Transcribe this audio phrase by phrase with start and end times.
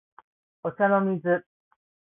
[0.63, 1.45] お茶の水